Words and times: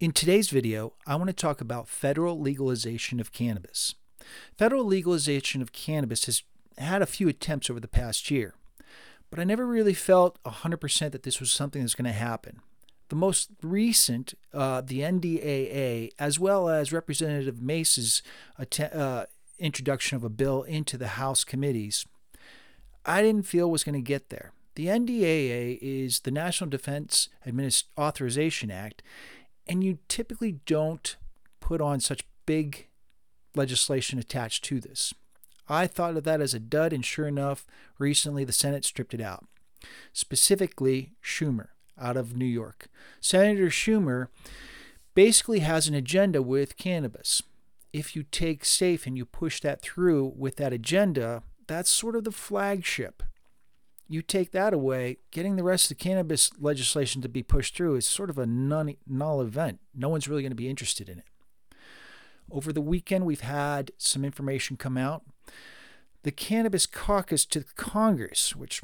In 0.00 0.12
today's 0.12 0.48
video, 0.48 0.94
I 1.06 1.16
want 1.16 1.28
to 1.28 1.34
talk 1.34 1.60
about 1.60 1.86
federal 1.86 2.40
legalization 2.40 3.20
of 3.20 3.32
cannabis. 3.32 3.96
Federal 4.56 4.82
legalization 4.82 5.60
of 5.60 5.74
cannabis 5.74 6.24
has 6.24 6.42
had 6.78 7.02
a 7.02 7.06
few 7.06 7.28
attempts 7.28 7.68
over 7.68 7.80
the 7.80 7.86
past 7.86 8.30
year, 8.30 8.54
but 9.28 9.38
I 9.38 9.44
never 9.44 9.66
really 9.66 9.92
felt 9.92 10.42
100% 10.44 11.12
that 11.12 11.22
this 11.22 11.38
was 11.38 11.52
something 11.52 11.82
that's 11.82 11.94
going 11.94 12.06
to 12.06 12.12
happen. 12.12 12.60
The 13.10 13.16
most 13.16 13.50
recent, 13.60 14.32
uh, 14.54 14.80
the 14.80 15.00
NDAA, 15.00 16.12
as 16.18 16.40
well 16.40 16.70
as 16.70 16.94
Representative 16.94 17.60
Mace's 17.60 18.22
uh, 18.58 19.26
introduction 19.58 20.16
of 20.16 20.24
a 20.24 20.30
bill 20.30 20.62
into 20.62 20.96
the 20.96 21.08
House 21.08 21.44
committees, 21.44 22.06
I 23.04 23.20
didn't 23.20 23.46
feel 23.46 23.70
was 23.70 23.84
going 23.84 24.02
to 24.02 24.08
get 24.08 24.30
there. 24.30 24.52
The 24.76 24.86
NDAA 24.86 25.78
is 25.82 26.20
the 26.20 26.30
National 26.30 26.70
Defense 26.70 27.28
Administ- 27.46 27.84
Authorization 27.98 28.70
Act, 28.70 29.02
and 29.66 29.84
you 29.84 29.98
typically 30.08 30.60
don't 30.66 31.16
put 31.60 31.80
on 31.80 32.00
such 32.00 32.26
big 32.46 32.88
legislation 33.54 34.18
attached 34.18 34.64
to 34.64 34.80
this. 34.80 35.14
I 35.68 35.86
thought 35.86 36.16
of 36.16 36.24
that 36.24 36.40
as 36.40 36.52
a 36.52 36.58
dud, 36.58 36.92
and 36.92 37.04
sure 37.04 37.28
enough, 37.28 37.66
recently 37.98 38.44
the 38.44 38.52
Senate 38.52 38.84
stripped 38.84 39.14
it 39.14 39.20
out. 39.20 39.46
Specifically, 40.12 41.12
Schumer 41.24 41.68
out 41.98 42.16
of 42.16 42.36
New 42.36 42.44
York. 42.44 42.88
Senator 43.20 43.66
Schumer 43.66 44.28
basically 45.14 45.60
has 45.60 45.86
an 45.86 45.94
agenda 45.94 46.42
with 46.42 46.76
cannabis. 46.76 47.42
If 47.92 48.16
you 48.16 48.24
take 48.24 48.64
SAFE 48.64 49.06
and 49.06 49.16
you 49.16 49.24
push 49.24 49.60
that 49.60 49.82
through 49.82 50.32
with 50.36 50.56
that 50.56 50.72
agenda, 50.72 51.42
that's 51.66 51.90
sort 51.90 52.16
of 52.16 52.24
the 52.24 52.32
flagship 52.32 53.22
you 54.10 54.22
take 54.22 54.50
that 54.50 54.74
away, 54.74 55.18
getting 55.30 55.54
the 55.54 55.62
rest 55.62 55.84
of 55.84 55.96
the 55.96 56.02
cannabis 56.02 56.50
legislation 56.58 57.22
to 57.22 57.28
be 57.28 57.44
pushed 57.44 57.76
through 57.76 57.94
is 57.94 58.08
sort 58.08 58.28
of 58.28 58.38
a 58.38 58.46
null 58.46 59.40
event. 59.40 59.78
No 59.94 60.08
one's 60.08 60.26
really 60.26 60.42
going 60.42 60.50
to 60.50 60.56
be 60.56 60.68
interested 60.68 61.08
in 61.08 61.20
it. 61.20 61.24
Over 62.50 62.72
the 62.72 62.80
weekend, 62.80 63.24
we've 63.24 63.42
had 63.42 63.92
some 63.98 64.24
information 64.24 64.76
come 64.76 64.96
out. 64.96 65.22
The 66.24 66.32
Cannabis 66.32 66.86
Caucus 66.86 67.46
to 67.46 67.64
Congress, 67.76 68.56
which 68.56 68.82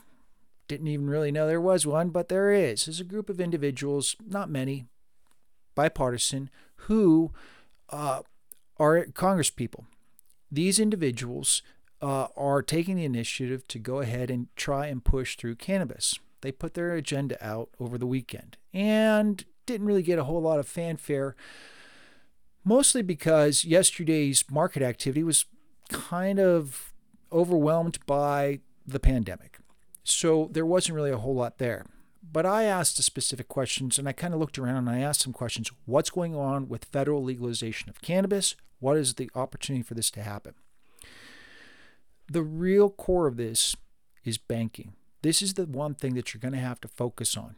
didn't 0.68 0.86
even 0.86 1.10
really 1.10 1.32
know 1.32 1.48
there 1.48 1.60
was 1.60 1.84
one, 1.84 2.10
but 2.10 2.28
there 2.28 2.52
is, 2.52 2.86
is 2.86 3.00
a 3.00 3.04
group 3.04 3.28
of 3.28 3.40
individuals, 3.40 4.14
not 4.24 4.48
many, 4.48 4.84
bipartisan, 5.74 6.50
who 6.86 7.32
uh, 7.90 8.22
are 8.78 9.06
Congress 9.06 9.50
people. 9.50 9.86
These 10.52 10.78
individuals 10.78 11.62
uh, 12.02 12.28
are 12.36 12.62
taking 12.62 12.96
the 12.96 13.04
initiative 13.04 13.66
to 13.68 13.78
go 13.78 14.00
ahead 14.00 14.30
and 14.30 14.48
try 14.56 14.86
and 14.86 15.04
push 15.04 15.36
through 15.36 15.56
cannabis. 15.56 16.18
They 16.40 16.52
put 16.52 16.74
their 16.74 16.94
agenda 16.94 17.44
out 17.44 17.70
over 17.80 17.98
the 17.98 18.06
weekend 18.06 18.56
and 18.72 19.44
didn't 19.64 19.86
really 19.86 20.02
get 20.02 20.18
a 20.18 20.24
whole 20.24 20.40
lot 20.40 20.58
of 20.58 20.68
fanfare, 20.68 21.34
mostly 22.64 23.02
because 23.02 23.64
yesterday's 23.64 24.44
market 24.50 24.82
activity 24.82 25.22
was 25.22 25.46
kind 25.88 26.38
of 26.38 26.92
overwhelmed 27.32 27.98
by 28.06 28.60
the 28.86 29.00
pandemic. 29.00 29.58
So 30.04 30.48
there 30.52 30.66
wasn't 30.66 30.96
really 30.96 31.10
a 31.10 31.18
whole 31.18 31.34
lot 31.34 31.58
there. 31.58 31.86
But 32.32 32.46
I 32.46 32.64
asked 32.64 32.96
the 32.96 33.02
specific 33.02 33.48
questions 33.48 33.98
and 33.98 34.08
I 34.08 34.12
kind 34.12 34.34
of 34.34 34.40
looked 34.40 34.58
around 34.58 34.88
and 34.88 34.90
I 34.90 35.00
asked 35.00 35.22
some 35.22 35.32
questions. 35.32 35.70
What's 35.84 36.10
going 36.10 36.34
on 36.34 36.68
with 36.68 36.84
federal 36.84 37.22
legalization 37.22 37.88
of 37.88 38.02
cannabis? 38.02 38.56
What 38.78 38.96
is 38.96 39.14
the 39.14 39.30
opportunity 39.34 39.82
for 39.82 39.94
this 39.94 40.10
to 40.12 40.22
happen? 40.22 40.54
The 42.28 42.42
real 42.42 42.90
core 42.90 43.26
of 43.26 43.36
this 43.36 43.76
is 44.24 44.38
banking. 44.38 44.94
This 45.22 45.42
is 45.42 45.54
the 45.54 45.66
one 45.66 45.94
thing 45.94 46.14
that 46.14 46.32
you're 46.32 46.40
going 46.40 46.54
to 46.54 46.58
have 46.58 46.80
to 46.82 46.88
focus 46.88 47.36
on. 47.36 47.56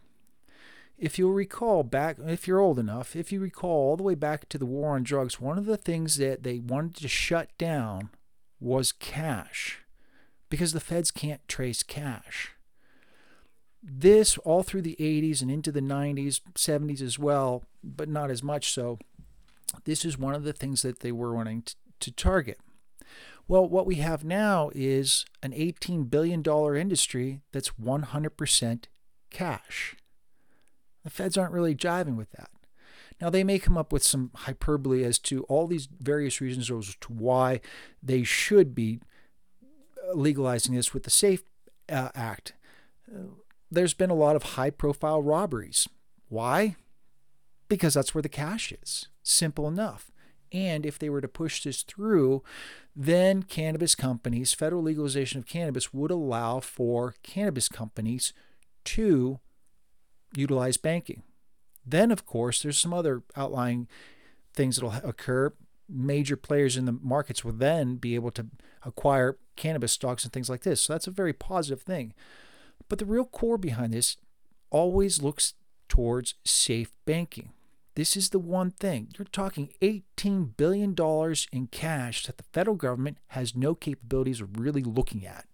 If 0.98 1.18
you'll 1.18 1.32
recall 1.32 1.84
back, 1.84 2.16
if 2.18 2.48
you're 2.48 2.58
old 2.58 2.78
enough, 2.78 3.14
if 3.14 3.30
you 3.30 3.40
recall 3.40 3.90
all 3.90 3.96
the 3.96 4.02
way 4.02 4.14
back 4.14 4.48
to 4.48 4.58
the 4.58 4.66
war 4.66 4.94
on 4.94 5.04
drugs, 5.04 5.40
one 5.40 5.56
of 5.56 5.66
the 5.66 5.76
things 5.76 6.16
that 6.16 6.42
they 6.42 6.58
wanted 6.58 6.96
to 6.96 7.08
shut 7.08 7.50
down 7.56 8.10
was 8.60 8.90
cash 8.90 9.84
because 10.50 10.72
the 10.72 10.80
feds 10.80 11.10
can't 11.10 11.46
trace 11.46 11.82
cash. 11.82 12.52
This 13.82 14.38
all 14.38 14.64
through 14.64 14.82
the 14.82 14.96
80s 14.98 15.40
and 15.40 15.50
into 15.50 15.70
the 15.70 15.80
90s, 15.80 16.40
70s 16.54 17.00
as 17.00 17.18
well, 17.18 17.64
but 17.84 18.08
not 18.08 18.30
as 18.30 18.42
much 18.42 18.72
so. 18.72 18.98
This 19.84 20.04
is 20.04 20.18
one 20.18 20.34
of 20.34 20.42
the 20.42 20.52
things 20.52 20.82
that 20.82 21.00
they 21.00 21.12
were 21.12 21.34
wanting 21.34 21.62
to, 21.62 21.74
to 22.00 22.10
target. 22.10 22.58
Well, 23.48 23.66
what 23.66 23.86
we 23.86 23.96
have 23.96 24.24
now 24.24 24.70
is 24.74 25.24
an 25.42 25.52
$18 25.52 26.10
billion 26.10 26.42
industry 26.76 27.40
that's 27.50 27.70
100% 27.70 28.84
cash. 29.30 29.96
The 31.02 31.10
feds 31.10 31.38
aren't 31.38 31.54
really 31.54 31.74
jiving 31.74 32.16
with 32.16 32.30
that. 32.32 32.50
Now, 33.20 33.30
they 33.30 33.42
may 33.42 33.58
come 33.58 33.78
up 33.78 33.90
with 33.90 34.04
some 34.04 34.30
hyperbole 34.34 35.02
as 35.02 35.18
to 35.20 35.44
all 35.44 35.66
these 35.66 35.88
various 35.98 36.42
reasons 36.42 36.70
as 36.70 36.94
to 37.00 37.12
why 37.12 37.60
they 38.02 38.22
should 38.22 38.74
be 38.74 39.00
uh, 40.06 40.12
legalizing 40.12 40.74
this 40.74 40.92
with 40.92 41.04
the 41.04 41.10
SAFE 41.10 41.42
uh, 41.88 42.10
Act. 42.14 42.52
there's 43.70 43.94
been 43.94 44.10
a 44.10 44.14
lot 44.14 44.36
of 44.36 44.42
high 44.42 44.70
profile 44.70 45.22
robberies. 45.22 45.88
Why? 46.28 46.76
Because 47.68 47.94
that's 47.94 48.14
where 48.14 48.22
the 48.22 48.28
cash 48.28 48.72
is. 48.72 49.08
Simple 49.22 49.66
enough. 49.66 50.12
And 50.52 50.86
if 50.86 50.98
they 50.98 51.10
were 51.10 51.20
to 51.20 51.28
push 51.28 51.62
this 51.62 51.82
through, 51.82 52.42
then 52.94 53.42
cannabis 53.42 53.94
companies, 53.94 54.54
federal 54.54 54.82
legalization 54.82 55.38
of 55.38 55.46
cannabis 55.46 55.92
would 55.92 56.10
allow 56.10 56.60
for 56.60 57.14
cannabis 57.22 57.68
companies 57.68 58.32
to 58.84 59.40
utilize 60.34 60.76
banking. 60.76 61.22
Then, 61.84 62.10
of 62.10 62.26
course, 62.26 62.62
there's 62.62 62.78
some 62.78 62.92
other 62.92 63.22
outlying 63.36 63.88
things 64.54 64.76
that 64.76 64.84
will 64.84 64.94
occur. 65.04 65.52
Major 65.88 66.36
players 66.36 66.76
in 66.76 66.84
the 66.84 66.92
markets 66.92 67.44
will 67.44 67.52
then 67.52 67.96
be 67.96 68.14
able 68.14 68.30
to 68.32 68.46
acquire 68.84 69.38
cannabis 69.56 69.92
stocks 69.92 70.24
and 70.24 70.32
things 70.32 70.50
like 70.50 70.62
this. 70.62 70.82
So 70.82 70.92
that's 70.92 71.06
a 71.06 71.12
very 71.12 71.32
positive 71.32 71.82
thing. 71.82 72.14
But 72.88 72.98
the 72.98 73.06
real 73.06 73.24
core 73.24 73.58
behind 73.58 73.92
this 73.92 74.16
always 74.70 75.22
looks 75.22 75.54
towards 75.88 76.34
safe 76.44 76.92
banking. 77.06 77.52
This 77.98 78.16
is 78.16 78.30
the 78.30 78.38
one 78.38 78.70
thing. 78.70 79.08
You're 79.18 79.26
talking 79.26 79.70
$18 79.82 80.56
billion 80.56 80.94
in 81.50 81.66
cash 81.66 82.26
that 82.26 82.36
the 82.36 82.44
federal 82.52 82.76
government 82.76 83.18
has 83.30 83.56
no 83.56 83.74
capabilities 83.74 84.40
of 84.40 84.60
really 84.60 84.84
looking 84.84 85.26
at. 85.26 85.46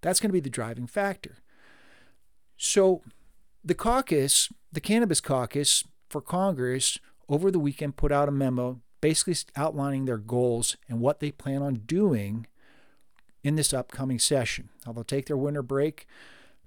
That's 0.00 0.18
going 0.18 0.30
to 0.30 0.32
be 0.32 0.40
the 0.40 0.50
driving 0.50 0.88
factor. 0.88 1.36
So, 2.56 3.02
the 3.64 3.76
caucus, 3.76 4.48
the 4.72 4.80
Cannabis 4.80 5.20
Caucus 5.20 5.84
for 6.10 6.20
Congress, 6.20 6.98
over 7.28 7.52
the 7.52 7.60
weekend 7.60 7.94
put 7.94 8.10
out 8.10 8.28
a 8.28 8.32
memo 8.32 8.80
basically 9.00 9.36
outlining 9.56 10.06
their 10.06 10.18
goals 10.18 10.76
and 10.88 10.98
what 10.98 11.20
they 11.20 11.30
plan 11.30 11.62
on 11.62 11.82
doing 11.86 12.48
in 13.44 13.54
this 13.54 13.72
upcoming 13.72 14.18
session. 14.18 14.70
Now, 14.84 14.92
they'll 14.92 15.04
take 15.04 15.26
their 15.26 15.36
winter 15.36 15.62
break 15.62 16.08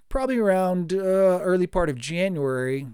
probably 0.08 0.38
around 0.38 0.94
uh, 0.94 1.42
early 1.42 1.68
part 1.68 1.90
of 1.90 1.98
January 1.98 2.88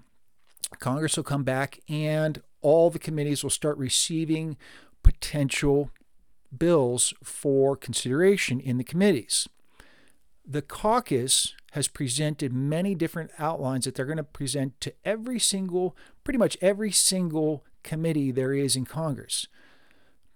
Congress 0.79 1.18
will 1.18 1.24
come 1.24 1.44
back 1.44 1.79
and 1.88 2.41
all 2.62 2.90
the 2.90 3.00
committees 3.00 3.44
will 3.44 3.50
start 3.50 3.78
receiving 3.78 4.57
potential 5.03 5.91
bills 6.57 7.13
for 7.24 7.75
consideration 7.75 8.59
in 8.59 8.78
the 8.78 8.84
committees. 8.84 9.47
The 10.46 10.62
caucus 10.62 11.56
has 11.72 11.88
presented 11.88 12.53
many 12.53 12.94
different 12.96 13.31
outlines 13.40 13.85
that 13.85 13.96
they're 13.96 14.06
going 14.06 14.18
to 14.18 14.24
present 14.24 14.79
to 14.81 14.94
every 15.03 15.40
single, 15.40 15.97
pretty 16.24 16.38
much 16.38 16.57
every 16.62 16.91
single 16.91 17.66
committee 17.81 18.31
there 18.31 18.53
is 18.53 18.75
in 18.75 18.85
Congress. 18.85 19.47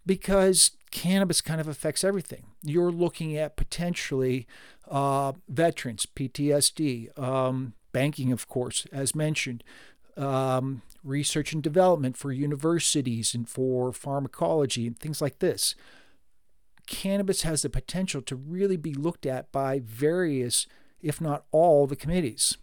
Because 0.06 0.72
cannabis 0.92 1.42
kind 1.42 1.62
of 1.62 1.68
affects 1.68 2.04
everything. 2.04 2.46
You're 2.64 2.92
looking 2.92 3.38
at 3.38 3.58
potentially 3.58 4.48
uh, 4.90 5.34
veterans, 5.48 6.08
PTSD, 6.08 7.18
um, 7.20 7.74
banking, 7.92 8.32
of 8.32 8.48
course, 8.48 8.88
as 8.92 9.14
mentioned, 9.14 9.64
um, 10.18 10.82
research 11.04 11.54
and 11.54 11.64
development 11.64 12.18
for 12.18 12.32
universities 12.32 13.34
and 13.34 13.48
for 13.48 13.94
pharmacology 13.94 14.88
and 14.88 14.98
things 15.00 15.22
like 15.22 15.40
this. 15.40 15.76
Cannabis 16.88 17.42
has 17.42 17.62
the 17.62 17.70
potential 17.70 18.22
to 18.22 18.36
really 18.36 18.78
be 18.78 18.94
looked 18.94 19.26
at 19.26 19.52
by 19.52 19.80
various, 19.80 20.68
if 21.02 21.20
not 21.20 21.46
all, 21.52 21.86
the 21.86 21.96
committees. 21.96 22.58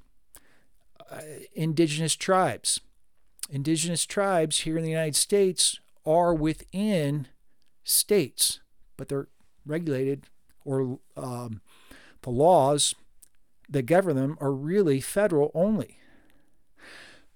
Uh, 1.10 1.20
indigenous 1.54 2.16
tribes. 2.16 2.80
Indigenous 3.50 4.06
tribes 4.06 4.60
here 4.60 4.78
in 4.78 4.84
the 4.84 4.90
United 4.90 5.16
States 5.16 5.78
are 6.06 6.34
within 6.34 7.28
states, 7.84 8.60
but 8.96 9.08
they're 9.08 9.28
regulated 9.66 10.24
or 10.64 10.98
um, 11.16 11.60
the 12.22 12.30
laws 12.30 12.94
that 13.68 13.82
govern 13.82 14.16
them 14.16 14.38
are 14.40 14.52
really 14.52 15.00
federal 15.00 15.50
only. 15.54 15.98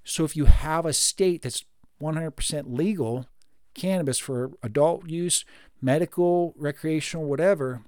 So 0.08 0.24
if 0.24 0.34
you 0.34 0.46
have 0.46 0.86
a 0.86 0.94
state 0.94 1.42
that's 1.42 1.64
100% 2.00 2.64
legal 2.66 3.26
cannabis 3.74 4.18
for 4.18 4.52
adult 4.62 5.06
use, 5.06 5.44
medical, 5.82 6.54
recreational, 6.56 7.26
whatever, 7.26 7.82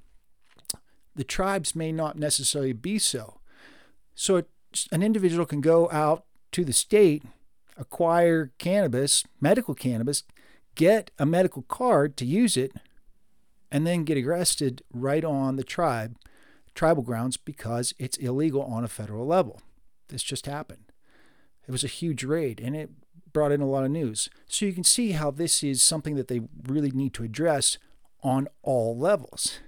the 1.16 1.24
tribes 1.24 1.74
may 1.74 1.92
not 1.92 2.18
necessarily 2.18 2.74
be 2.74 2.98
so. 2.98 3.40
So 4.14 4.44
an 4.92 5.02
individual 5.02 5.46
can 5.46 5.62
go 5.62 5.90
out 5.90 6.26
to 6.52 6.62
the 6.62 6.74
state, 6.74 7.22
acquire 7.78 8.52
cannabis, 8.58 9.24
medical 9.40 9.74
cannabis, 9.74 10.22
get 10.74 11.10
a 11.18 11.24
medical 11.24 11.62
card 11.62 12.18
to 12.18 12.26
use 12.26 12.54
it, 12.54 12.72
and 13.72 13.86
then 13.86 14.04
get 14.04 14.22
arrested 14.22 14.82
right 14.92 15.24
on 15.24 15.56
the 15.56 15.64
tribe, 15.64 16.18
tribal 16.74 17.02
grounds 17.02 17.38
because 17.38 17.94
it's 17.98 18.18
illegal 18.18 18.62
on 18.62 18.84
a 18.84 18.88
federal 18.88 19.26
level. 19.26 19.62
This 20.08 20.22
just 20.22 20.44
happened. 20.44 20.89
It 21.70 21.72
was 21.72 21.84
a 21.84 21.86
huge 21.86 22.24
raid 22.24 22.60
and 22.60 22.74
it 22.74 22.90
brought 23.32 23.52
in 23.52 23.60
a 23.60 23.68
lot 23.68 23.84
of 23.84 23.92
news. 23.92 24.28
So 24.48 24.66
you 24.66 24.72
can 24.72 24.82
see 24.82 25.12
how 25.12 25.30
this 25.30 25.62
is 25.62 25.84
something 25.84 26.16
that 26.16 26.26
they 26.26 26.40
really 26.66 26.90
need 26.90 27.14
to 27.14 27.22
address 27.22 27.78
on 28.24 28.48
all 28.64 28.98
levels, 28.98 29.60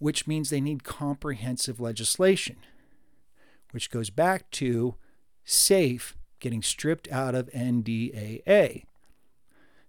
which 0.00 0.26
means 0.26 0.50
they 0.50 0.60
need 0.60 0.82
comprehensive 0.82 1.78
legislation, 1.78 2.56
which 3.70 3.92
goes 3.92 4.10
back 4.10 4.50
to 4.50 4.96
SAFE 5.44 6.16
getting 6.40 6.62
stripped 6.62 7.06
out 7.12 7.36
of 7.36 7.48
NDAA. 7.52 8.86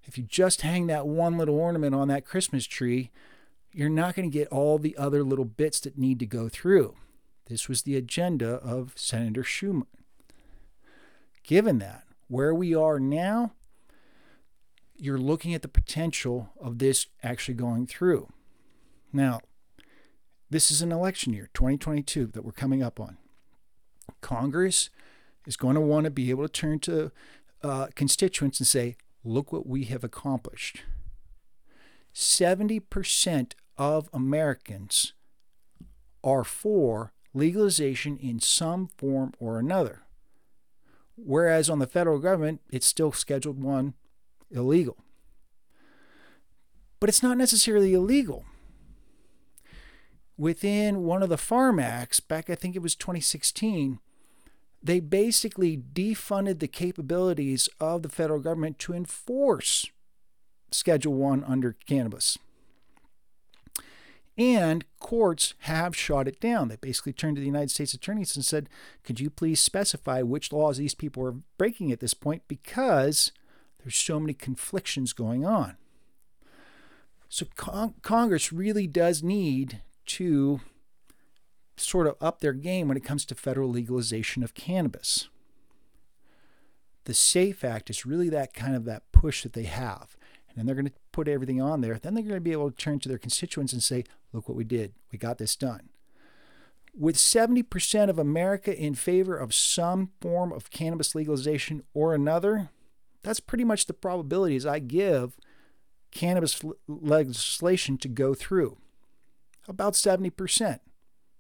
If 0.04 0.16
you 0.16 0.24
just 0.26 0.62
hang 0.62 0.86
that 0.86 1.08
one 1.08 1.40
little 1.40 1.56
ornament 1.56 1.96
on 1.96 2.08
that 2.10 2.24
Christmas 2.24 2.68
tree, 2.68 3.10
you're 3.72 3.90
not 3.90 4.14
going 4.14 4.30
to 4.30 4.38
get 4.38 4.50
all 4.50 4.78
the 4.78 4.96
other 4.96 5.24
little 5.24 5.44
bits 5.44 5.80
that 5.80 5.98
need 5.98 6.20
to 6.20 6.28
go 6.28 6.50
through. 6.50 6.94
This 7.48 7.68
was 7.68 7.82
the 7.82 7.98
agenda 7.98 8.58
of 8.58 8.94
Senator 8.96 9.42
Schumer. 9.42 9.88
Given 11.44 11.80
that, 11.80 12.04
where 12.28 12.54
we 12.54 12.74
are 12.76 13.00
now, 13.00 13.54
you're 14.96 15.18
looking 15.18 15.54
at 15.54 15.62
the 15.62 15.68
potential 15.68 16.52
of 16.60 16.78
this 16.78 17.08
actually 17.24 17.56
going 17.56 17.88
through. 17.88 18.30
Now, 19.12 19.40
this 20.50 20.72
is 20.72 20.82
an 20.82 20.92
election 20.92 21.34
year, 21.34 21.50
2022, 21.54 22.28
that 22.28 22.46
we're 22.46 22.52
coming 22.52 22.84
up 22.84 23.00
on. 23.00 23.18
Congress 24.22 24.90
is 25.48 25.58
going 25.58 25.76
to 25.76 25.82
want 25.82 26.04
to 26.04 26.12
be 26.12 26.30
able 26.30 26.44
to 26.44 26.52
turn 26.52 26.80
to 26.80 27.12
uh, 27.64 27.88
constituents 27.96 28.60
and 28.60 28.68
say, 28.68 28.96
look 29.24 29.52
what 29.52 29.66
we 29.66 29.86
have 29.86 30.04
accomplished. 30.04 30.84
70% 32.14 33.54
of 33.78 34.10
Americans 34.14 35.14
are 36.24 36.44
for 36.44 37.14
legalization 37.34 38.18
in 38.18 38.40
some 38.40 38.88
form 38.98 39.34
or 39.40 39.58
another. 39.58 40.04
Whereas 41.16 41.70
on 41.70 41.80
the 41.80 41.88
federal 41.88 42.20
government, 42.20 42.62
it's 42.70 42.88
still 42.88 43.12
Scheduled 43.12 43.62
1 43.62 43.94
illegal. 44.50 44.98
But 47.00 47.10
it's 47.10 47.24
not 47.24 47.38
necessarily 47.38 47.94
illegal. 47.94 48.46
Within 50.38 51.04
one 51.04 51.22
of 51.22 51.30
the 51.30 51.38
Farm 51.38 51.80
Acts, 51.80 52.20
back 52.20 52.50
I 52.50 52.56
think 52.56 52.76
it 52.76 52.82
was 52.82 52.96
2016, 52.96 54.00
they 54.82 55.00
basically 55.00 55.78
defunded 55.78 56.60
the 56.60 56.68
capabilities 56.68 57.70
of 57.80 58.02
the 58.02 58.10
federal 58.10 58.40
government 58.40 58.80
to 58.80 58.94
enforce 58.94 59.90
Schedule 60.72 61.14
1 61.14 61.44
under 61.44 61.74
cannabis. 61.86 62.38
And 64.38 64.86
courts 65.00 65.54
have 65.60 65.96
shot 65.96 66.28
it 66.28 66.40
down. 66.40 66.70
They 66.70 66.78
basically 66.78 67.14
turned 67.14 67.36
to 67.36 67.42
the 67.42 67.46
United 67.46 67.70
States 67.70 67.94
attorneys 67.94 68.36
and 68.36 68.46
said, 68.46 68.70
Could 69.04 69.20
you 69.20 69.30
please 69.30 69.60
specify 69.60 70.22
which 70.22 70.54
laws 70.54 70.78
these 70.78 70.96
people 70.96 71.26
are 71.26 71.36
breaking 71.58 71.92
at 71.92 72.00
this 72.00 72.14
point 72.14 72.44
because 72.48 73.32
there's 73.84 73.96
so 73.96 74.20
many 74.20 74.34
conflictions 74.34 75.14
going 75.14 75.46
on? 75.46 75.76
So 77.30 77.46
con- 77.56 77.96
Congress 78.02 78.52
really 78.52 78.88
does 78.88 79.22
need 79.22 79.82
to 80.08 80.62
sort 81.78 82.08
of 82.08 82.16
up 82.22 82.40
their 82.40 82.54
game 82.54 82.88
when 82.88 82.98
it 82.98 83.04
comes 83.04 83.26
to 83.26 83.36
federal 83.36 83.70
legalization 83.70 84.44
of 84.44 84.54
cannabis. 84.54 85.30
The 87.06 87.14
SAFE 87.14 87.64
Act 87.64 87.90
is 87.90 88.06
really 88.06 88.30
that 88.30 88.54
kind 88.54 88.76
of 88.76 88.86
that 88.86 89.12
push 89.12 89.44
that 89.44 89.54
they 89.54 89.64
have. 89.64 90.16
And 90.52 90.60
then 90.60 90.66
they're 90.66 90.76
going 90.76 90.88
to 90.88 90.94
put 91.12 91.28
everything 91.28 91.62
on 91.62 91.82
there. 91.82 91.98
Then 91.98 92.14
they're 92.14 92.24
going 92.24 92.36
to 92.36 92.42
be 92.42 92.52
able 92.52 92.70
to 92.70 92.78
turn 92.78 93.00
to 93.00 93.10
their 93.10 93.18
constituents 93.18 93.74
and 93.74 93.82
say, 93.82 94.04
look 94.34 94.48
what 94.48 94.58
we 94.58 94.64
did. 94.64 94.94
We 95.12 95.18
got 95.18 95.38
this 95.38 95.56
done. 95.56 95.90
With 96.94 97.16
70% 97.16 98.10
of 98.10 98.20
America 98.20 98.78
in 98.78 98.96
favor 98.96 99.38
of 99.38 99.54
some 99.54 100.12
form 100.20 100.52
of 100.52 100.72
cannabis 100.72 101.16
legalization 101.16 101.84
or 101.94 102.14
another, 102.14 102.70
that's 103.24 103.40
pretty 103.40 103.64
much 103.64 103.86
the 103.86 103.94
probabilities 103.94 104.66
I 104.66 104.80
give 104.80 105.38
cannabis 106.12 106.62
legislation 106.88 107.98
to 108.00 108.10
go 108.10 108.34
through. 108.34 108.78
About 109.68 109.94
70%. 109.94 110.80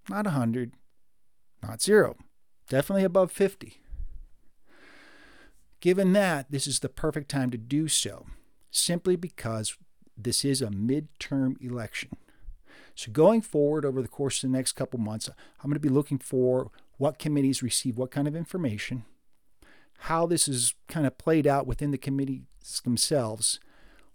Not 0.09 0.25
100, 0.25 0.73
not 1.61 1.81
zero. 1.81 2.15
Definitely 2.69 3.03
above 3.03 3.31
50. 3.31 3.81
Given 5.79 6.13
that, 6.13 6.51
this 6.51 6.67
is 6.67 6.79
the 6.79 6.89
perfect 6.89 7.29
time 7.29 7.49
to 7.49 7.57
do 7.57 7.87
so, 7.87 8.25
simply 8.71 9.15
because 9.15 9.77
this 10.17 10.43
is 10.43 10.61
a 10.61 10.67
midterm 10.67 11.61
election. 11.61 12.09
So, 12.95 13.11
going 13.11 13.41
forward 13.41 13.85
over 13.85 14.01
the 14.01 14.07
course 14.07 14.43
of 14.43 14.51
the 14.51 14.57
next 14.57 14.73
couple 14.73 14.99
months, 14.99 15.29
I'm 15.29 15.69
going 15.69 15.75
to 15.75 15.79
be 15.79 15.89
looking 15.89 16.19
for 16.19 16.71
what 16.97 17.19
committees 17.19 17.63
receive 17.63 17.97
what 17.97 18.11
kind 18.11 18.27
of 18.27 18.35
information, 18.35 19.05
how 19.99 20.25
this 20.25 20.47
is 20.47 20.75
kind 20.87 21.05
of 21.05 21.17
played 21.17 21.47
out 21.47 21.67
within 21.67 21.91
the 21.91 21.97
committees 21.97 22.41
themselves, 22.83 23.59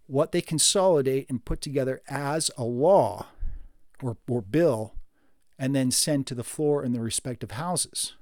what 0.06 0.32
they 0.32 0.40
consolidate 0.40 1.28
and 1.28 1.44
put 1.44 1.60
together 1.60 2.02
as 2.08 2.50
a 2.56 2.64
law 2.64 3.26
or, 4.02 4.16
or 4.28 4.42
bill, 4.42 4.94
and 5.58 5.74
then 5.74 5.90
send 5.90 6.26
to 6.26 6.34
the 6.34 6.44
floor 6.44 6.84
in 6.84 6.92
the 6.92 7.00
respective 7.00 7.52
houses. 7.52 8.14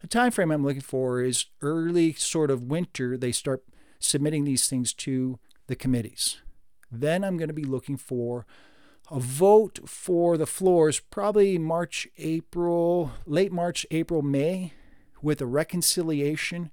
The 0.00 0.08
time 0.08 0.32
frame 0.32 0.50
I'm 0.50 0.64
looking 0.64 0.82
for 0.82 1.22
is 1.22 1.46
early 1.62 2.12
sort 2.12 2.50
of 2.50 2.64
winter. 2.64 3.16
They 3.16 3.32
start 3.32 3.64
submitting 4.04 4.44
these 4.44 4.68
things 4.68 4.92
to 4.92 5.38
the 5.66 5.76
committees. 5.76 6.40
Then 6.90 7.24
I'm 7.24 7.36
going 7.36 7.48
to 7.48 7.54
be 7.54 7.64
looking 7.64 7.96
for 7.96 8.46
a 9.10 9.18
vote 9.18 9.80
for 9.86 10.36
the 10.36 10.46
floors 10.46 11.00
probably 11.00 11.58
March, 11.58 12.06
April, 12.18 13.12
late 13.26 13.52
March, 13.52 13.86
April, 13.90 14.22
May, 14.22 14.72
with 15.20 15.40
a 15.40 15.46
reconciliation 15.46 16.70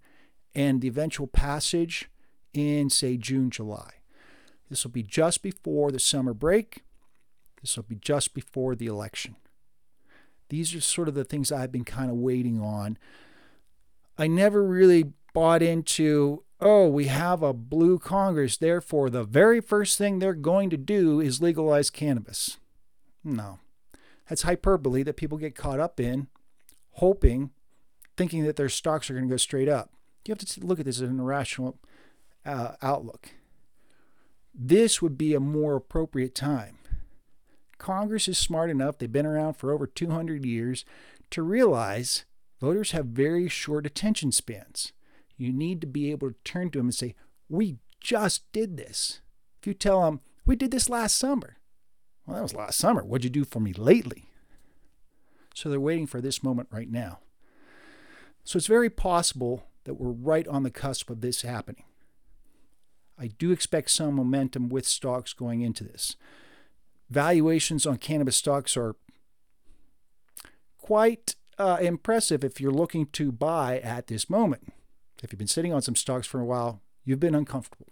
and 0.53 0.81
the 0.81 0.87
eventual 0.87 1.27
passage 1.27 2.09
in, 2.53 2.89
say, 2.89 3.17
June, 3.17 3.49
July. 3.49 3.91
This 4.69 4.83
will 4.83 4.91
be 4.91 5.03
just 5.03 5.41
before 5.41 5.91
the 5.91 5.99
summer 5.99 6.33
break. 6.33 6.83
This 7.61 7.75
will 7.75 7.83
be 7.83 7.95
just 7.95 8.33
before 8.33 8.75
the 8.75 8.87
election. 8.87 9.35
These 10.49 10.75
are 10.75 10.81
sort 10.81 11.07
of 11.07 11.13
the 11.13 11.23
things 11.23 11.51
I've 11.51 11.71
been 11.71 11.85
kind 11.85 12.11
of 12.11 12.17
waiting 12.17 12.61
on. 12.61 12.97
I 14.17 14.27
never 14.27 14.63
really 14.63 15.13
bought 15.33 15.61
into 15.61 16.43
oh, 16.61 16.87
we 16.87 17.05
have 17.05 17.41
a 17.41 17.53
blue 17.53 17.97
Congress, 17.97 18.55
therefore 18.55 19.09
the 19.09 19.23
very 19.23 19.59
first 19.59 19.97
thing 19.97 20.19
they're 20.19 20.33
going 20.33 20.69
to 20.69 20.77
do 20.77 21.19
is 21.19 21.41
legalize 21.41 21.89
cannabis. 21.89 22.57
No. 23.23 23.59
That's 24.29 24.43
hyperbole 24.43 25.03
that 25.03 25.17
people 25.17 25.37
get 25.37 25.55
caught 25.55 25.79
up 25.79 25.99
in, 25.99 26.27
hoping, 26.93 27.49
thinking 28.15 28.43
that 28.45 28.55
their 28.55 28.69
stocks 28.69 29.09
are 29.09 29.13
going 29.13 29.27
to 29.27 29.33
go 29.33 29.37
straight 29.37 29.67
up. 29.67 29.91
You 30.25 30.33
have 30.33 30.39
to 30.39 30.65
look 30.65 30.79
at 30.79 30.85
this 30.85 31.01
as 31.01 31.09
an 31.09 31.19
irrational 31.19 31.79
uh, 32.45 32.73
outlook. 32.81 33.31
This 34.53 35.01
would 35.01 35.17
be 35.17 35.33
a 35.33 35.39
more 35.39 35.75
appropriate 35.75 36.35
time. 36.35 36.77
Congress 37.79 38.27
is 38.27 38.37
smart 38.37 38.69
enough, 38.69 38.99
they've 38.99 39.11
been 39.11 39.25
around 39.25 39.55
for 39.55 39.71
over 39.71 39.87
200 39.87 40.45
years, 40.45 40.85
to 41.31 41.41
realize 41.41 42.25
voters 42.59 42.91
have 42.91 43.07
very 43.07 43.49
short 43.49 43.87
attention 43.87 44.31
spans. 44.31 44.93
You 45.41 45.51
need 45.51 45.81
to 45.81 45.87
be 45.87 46.11
able 46.11 46.29
to 46.29 46.35
turn 46.43 46.69
to 46.69 46.79
them 46.79 46.87
and 46.87 46.95
say, 46.95 47.15
We 47.49 47.77
just 47.99 48.51
did 48.51 48.77
this. 48.77 49.21
If 49.59 49.67
you 49.67 49.73
tell 49.73 50.01
them, 50.01 50.21
We 50.45 50.55
did 50.55 50.69
this 50.69 50.89
last 50.89 51.17
summer. 51.17 51.57
Well, 52.25 52.35
that 52.35 52.43
was 52.43 52.53
last 52.53 52.77
summer. 52.77 53.03
What'd 53.03 53.23
you 53.23 53.31
do 53.31 53.43
for 53.43 53.59
me 53.59 53.73
lately? 53.73 54.29
So 55.55 55.69
they're 55.69 55.79
waiting 55.79 56.05
for 56.05 56.21
this 56.21 56.43
moment 56.43 56.69
right 56.71 56.89
now. 56.89 57.19
So 58.43 58.57
it's 58.57 58.67
very 58.67 58.89
possible 58.89 59.65
that 59.85 59.95
we're 59.95 60.11
right 60.11 60.47
on 60.47 60.63
the 60.63 60.69
cusp 60.69 61.09
of 61.09 61.21
this 61.21 61.41
happening. 61.41 61.85
I 63.17 63.27
do 63.27 63.51
expect 63.51 63.89
some 63.89 64.15
momentum 64.15 64.69
with 64.69 64.87
stocks 64.87 65.33
going 65.33 65.61
into 65.61 65.83
this. 65.83 66.15
Valuations 67.09 67.85
on 67.85 67.97
cannabis 67.97 68.37
stocks 68.37 68.77
are 68.77 68.95
quite 70.77 71.35
uh, 71.57 71.77
impressive 71.81 72.43
if 72.43 72.61
you're 72.61 72.71
looking 72.71 73.07
to 73.07 73.31
buy 73.31 73.79
at 73.79 74.07
this 74.07 74.29
moment. 74.29 74.71
If 75.21 75.31
you've 75.31 75.39
been 75.39 75.47
sitting 75.47 75.73
on 75.73 75.81
some 75.81 75.95
stocks 75.95 76.27
for 76.27 76.39
a 76.39 76.45
while, 76.45 76.81
you've 77.03 77.19
been 77.19 77.35
uncomfortable. 77.35 77.87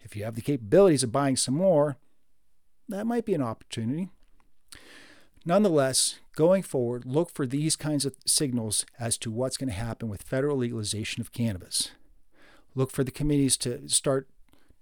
If 0.00 0.16
you 0.16 0.24
have 0.24 0.34
the 0.34 0.42
capabilities 0.42 1.02
of 1.02 1.12
buying 1.12 1.36
some 1.36 1.54
more, 1.54 1.96
that 2.88 3.06
might 3.06 3.24
be 3.24 3.34
an 3.34 3.42
opportunity. 3.42 4.10
Nonetheless, 5.44 6.20
going 6.36 6.62
forward, 6.62 7.04
look 7.04 7.30
for 7.30 7.46
these 7.46 7.74
kinds 7.74 8.04
of 8.04 8.14
signals 8.26 8.84
as 8.98 9.18
to 9.18 9.30
what's 9.30 9.56
going 9.56 9.70
to 9.70 9.74
happen 9.74 10.08
with 10.08 10.22
federal 10.22 10.56
legalization 10.56 11.20
of 11.20 11.32
cannabis. 11.32 11.90
Look 12.74 12.90
for 12.90 13.02
the 13.02 13.10
committees 13.10 13.56
to 13.58 13.88
start 13.88 14.28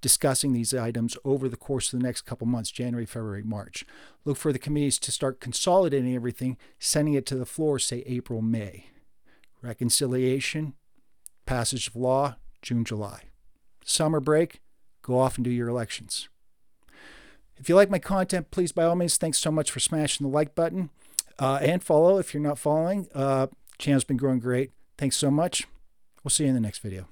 discussing 0.01 0.53
these 0.53 0.75
items 0.75 1.17
over 1.25 1.49
the 1.49 1.57
course 1.57 1.93
of 1.93 1.99
the 1.99 2.07
next 2.07 2.23
couple 2.23 2.47
months 2.47 2.71
January, 2.71 3.07
February, 3.07 3.43
March. 3.43 3.85
Look 4.25 4.37
for 4.37 4.53
the 4.53 4.59
committees 4.59 4.99
to 5.01 5.13
start 5.13 5.41
consolidating 5.41 6.15
everything, 6.15 6.57
sending 6.79 7.15
it 7.15 7.27
to 7.27 7.37
the 7.37 7.47
floor, 7.47 7.79
say 7.79 8.03
April, 8.07 8.43
May. 8.43 8.87
Reconciliation, 9.63 10.75
passage 11.51 11.89
of 11.89 11.97
law, 11.97 12.37
June, 12.63 12.85
July. 12.85 13.25
Summer 13.85 14.21
break, 14.21 14.61
go 15.03 15.19
off 15.19 15.37
and 15.37 15.45
do 15.45 15.51
your 15.51 15.67
elections. 15.67 16.29
If 17.57 17.69
you 17.69 17.75
like 17.75 17.91
my 17.91 17.99
content, 17.99 18.53
please, 18.53 18.71
by 18.71 18.85
all 18.85 18.95
means, 18.95 19.17
thanks 19.17 19.41
so 19.41 19.51
much 19.51 19.69
for 19.73 19.81
smashing 19.81 20.25
the 20.25 20.33
like 20.33 20.55
button 20.55 20.91
uh, 21.41 21.59
and 21.61 21.83
follow 21.83 22.19
if 22.19 22.33
you're 22.33 22.41
not 22.41 22.57
following. 22.57 23.09
Uh, 23.13 23.49
channel's 23.79 24.05
been 24.05 24.17
growing 24.17 24.39
great. 24.39 24.71
Thanks 24.97 25.17
so 25.17 25.29
much. 25.29 25.67
We'll 26.23 26.31
see 26.31 26.45
you 26.45 26.51
in 26.51 26.55
the 26.55 26.61
next 26.61 26.79
video. 26.79 27.09